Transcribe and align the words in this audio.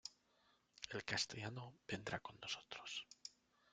El 0.89 1.03
castellano 1.05 1.77
vendrá 1.87 2.17
con 2.19 2.35
nosotros. 2.41 3.05